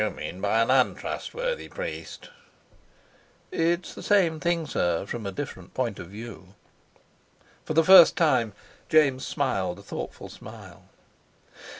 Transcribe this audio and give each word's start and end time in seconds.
"You 0.01 0.09
mean 0.09 0.41
by 0.41 0.63
an 0.63 0.71
untrustworthy 0.71 1.67
priest?" 1.69 2.31
"It's 3.51 3.93
the 3.93 4.01
same 4.01 4.39
thing, 4.39 4.65
sir, 4.65 5.05
from 5.05 5.27
a 5.27 5.31
different 5.31 5.75
point 5.75 5.99
of 5.99 6.07
view." 6.07 6.55
For 7.65 7.75
the 7.75 7.83
first 7.83 8.15
time 8.15 8.53
James 8.89 9.27
smiled 9.27 9.77
a 9.77 9.83
thoughtful 9.83 10.27
smile. 10.29 10.85